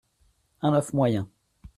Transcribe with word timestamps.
Un 0.63 0.73
œuf 0.73 0.93
moyen. 0.93 1.29